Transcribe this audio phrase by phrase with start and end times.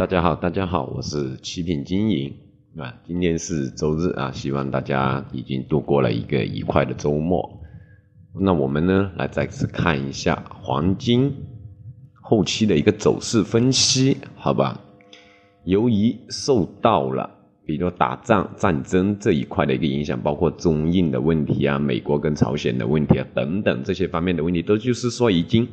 [0.00, 2.34] 大家好，大家好，我是七品经营
[2.78, 3.02] 啊。
[3.04, 7.60] 今天是周日啊，希望大家已经度过了一个愉快的周末。
[8.32, 11.30] 那我们呢，来再次看一下黄金
[12.14, 14.80] 后期的一个走势分析，好吧？
[15.64, 17.28] 由于受到了
[17.66, 25.68] 比如说打仗、战争这一块的一个影响，包括中印的问题啊、美国跟朝鲜的问题啊等等这些方面的问题，都就是说已经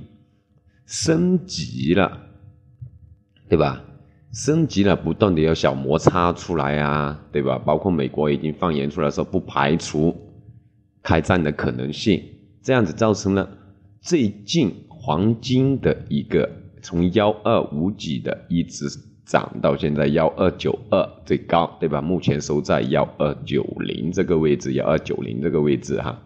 [0.86, 2.24] 升级了，
[3.48, 3.82] 对吧？
[4.34, 7.58] 升级了，不断的有小摩擦出来啊，对吧？
[7.58, 10.16] 包括美国已经放言出来说，不排除
[11.02, 12.22] 开战的可能性。
[12.62, 13.50] 这样子造成了
[14.02, 16.48] 最近黄金的一个
[16.82, 18.86] 从幺二五几的一直
[19.26, 22.02] 涨到现在幺二九二最高，对吧？
[22.02, 26.22] 目前收在幺二九零这个位置，幺二九零这个位置哈。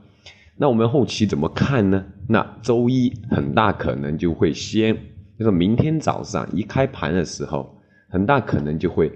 [0.58, 2.04] 那我们后期怎么看呢？
[2.28, 4.98] 那周一很大可能就会先，
[5.38, 7.78] 就是明天早上一开盘的时候。
[8.12, 9.12] 很大可能就会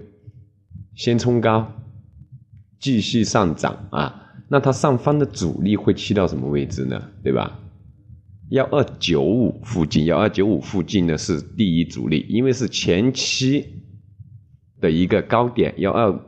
[0.94, 1.70] 先冲高，
[2.80, 4.22] 继续上涨啊。
[4.48, 7.10] 那它上方的阻力会去到什么位置呢？
[7.22, 7.60] 对吧？
[8.48, 13.82] 幺二九五附近，幺二九五附近呢是第一阻力，因为是前期
[14.80, 16.18] 的一个高点，幺二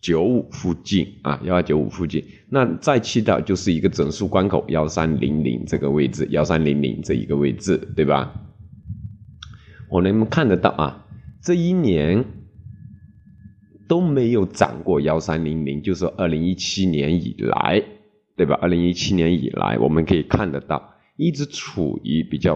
[0.00, 2.24] 九五附近啊，幺二九五附近。
[2.50, 8.32] 那再去到就是一个整数关口，幺三零零这个位置，幺三零零这一个位置，对吧？
[9.88, 11.06] 我能看得到啊。
[11.48, 12.26] 这一年
[13.88, 17.82] 都没有涨过幺三零零，就是说二零一七年以来，
[18.36, 18.54] 对吧？
[18.60, 22.54] 二零一七年以来，我们可以看得到，一直处于比较，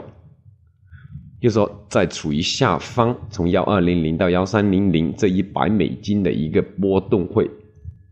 [1.41, 7.51] 就是说在处于下方，从幺二零零到幺三零零这一百美金的一个波动会，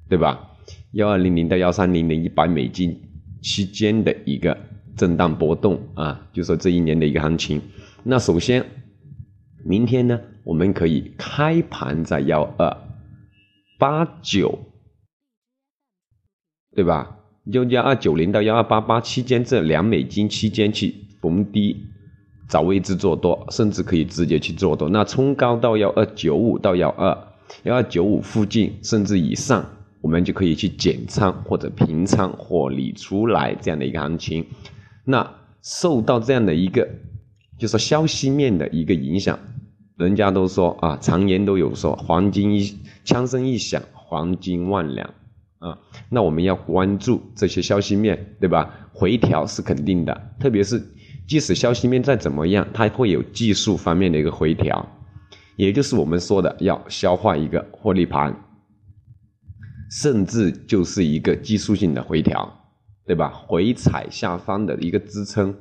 [0.09, 0.57] 对吧？
[0.93, 2.99] 幺二零零到幺三零零一百美金
[3.43, 4.57] 期间的一个
[4.97, 7.61] 震荡波动啊，就说这一年的一个行情。
[8.03, 8.65] 那首先。
[9.65, 12.77] 明天呢，我们可以开盘在幺二
[13.79, 14.59] 八九，
[16.75, 17.19] 对吧？
[17.53, 21.85] 就幺二九零到幺二八八期间这两美金期间去逢低
[22.49, 24.89] 找位置做多，甚至可以直接去做多。
[24.89, 27.17] 那冲高到幺二九五到幺二
[27.65, 29.65] 幺二九五附近，甚至以上，
[30.01, 34.47] 我们就可以去减仓或者平仓获利出来这样的一个行情。
[35.05, 36.89] 那受到这样的一个。
[37.59, 39.39] 就是消息面的一个影响，
[40.01, 45.15] 人家都说啊，常言都有说，黄金一枪声一响，黄金万两
[45.59, 45.79] 啊。
[46.09, 48.89] 那我们要关注这些消息面，对吧？
[48.93, 50.83] 回调是肯定的，特别是
[51.29, 54.89] 即使消息面再怎么样，它会有技术方面的一个回调，
[55.57, 58.35] 也就是我们说的要消化一个获利盘，
[59.91, 62.51] 甚至就是一个技术性的回调，
[63.07, 63.29] 对吧？
[63.47, 65.55] 回踩下方的一个支撑。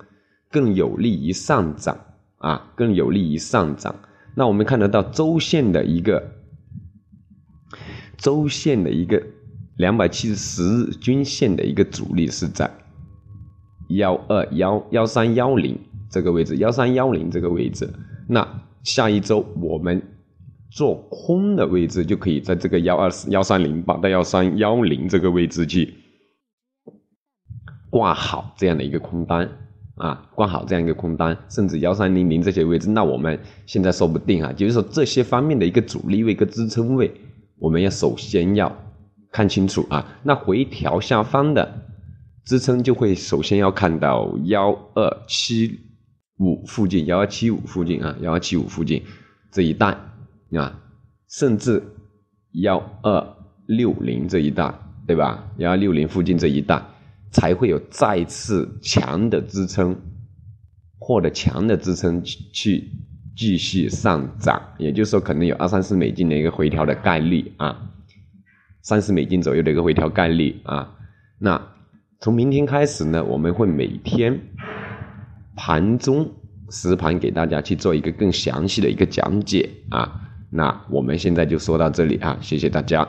[0.51, 1.95] 更有利于上涨
[2.39, 3.93] 啊，更有利于上涨。
[4.35, 6.31] 那我们看得到周线的一个
[8.17, 9.21] 周线的一个
[9.77, 12.69] 两百七十日均线的一个阻力是在
[13.89, 15.77] 幺二幺幺三幺零
[16.09, 17.89] 这个位置，幺三幺零这个位置。
[18.27, 20.01] 那下一周我们
[20.69, 25.95] 做空的位置就可以在这个幺二幺三零八到幺三幺零这个位置去
[27.89, 29.49] 挂好这样的一个空单。
[29.99, 37.11] 啊，挂好这样一个空单，甚至幺三零零这些位置，那我们现在说不定啊，就是说这些方面的一个阻力位、一个支撑位，
[37.57, 38.73] 我们要首先要
[39.29, 40.17] 看清楚啊。
[40.23, 41.69] 那回调下方的
[42.45, 45.79] 支撑就会首先要看到幺二七
[46.39, 49.03] 五附近，幺二七五附近啊，幺二七五附近
[49.51, 49.97] 这一带
[50.53, 50.79] 啊，
[51.29, 51.83] 甚至
[52.53, 53.35] 幺二
[53.67, 54.73] 六零这一带，
[55.05, 55.51] 对吧？
[55.57, 56.81] 幺二六零附近这一带。
[57.31, 59.95] 才会有再次强的支撑，
[60.97, 62.91] 获得强的支撑去
[63.35, 67.91] 继续上涨，也就是说，可能有二三十美金的一个回调的概率啊，
[68.81, 70.95] 三十美金左右的一个回调概率啊。
[71.37, 71.61] 那
[72.19, 74.39] 从明天开始呢，我们会每天
[75.55, 76.31] 盘中
[76.69, 80.21] 实盘给大家去做一个更详细的一个讲解啊。
[80.49, 83.07] 那我们现在就说到这里啊，谢谢大家。